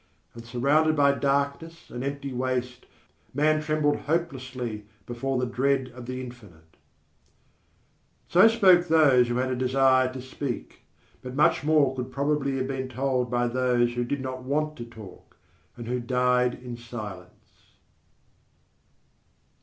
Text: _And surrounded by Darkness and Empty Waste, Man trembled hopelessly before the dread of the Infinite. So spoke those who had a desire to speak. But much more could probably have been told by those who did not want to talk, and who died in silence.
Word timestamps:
_And 0.35 0.43
surrounded 0.43 0.95
by 0.95 1.11
Darkness 1.11 1.91
and 1.91 2.03
Empty 2.03 2.33
Waste, 2.33 2.87
Man 3.35 3.61
trembled 3.61 3.97
hopelessly 3.97 4.87
before 5.05 5.37
the 5.39 5.45
dread 5.45 5.89
of 5.93 6.07
the 6.07 6.19
Infinite. 6.21 6.75
So 8.27 8.47
spoke 8.47 8.87
those 8.87 9.27
who 9.27 9.35
had 9.35 9.51
a 9.51 9.55
desire 9.55 10.11
to 10.11 10.19
speak. 10.19 10.85
But 11.21 11.35
much 11.35 11.63
more 11.63 11.95
could 11.95 12.11
probably 12.11 12.57
have 12.57 12.67
been 12.67 12.89
told 12.89 13.29
by 13.29 13.47
those 13.47 13.93
who 13.93 14.03
did 14.03 14.21
not 14.21 14.41
want 14.41 14.75
to 14.77 14.85
talk, 14.85 15.37
and 15.77 15.87
who 15.87 15.99
died 15.99 16.55
in 16.55 16.77
silence. 16.77 17.75